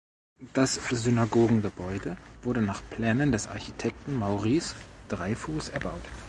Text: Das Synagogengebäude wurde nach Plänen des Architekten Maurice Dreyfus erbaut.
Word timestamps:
Das 0.55 0.79
Synagogengebäude 0.89 2.17
wurde 2.41 2.63
nach 2.63 2.81
Plänen 2.89 3.31
des 3.31 3.45
Architekten 3.45 4.15
Maurice 4.17 4.73
Dreyfus 5.09 5.69
erbaut. 5.69 6.01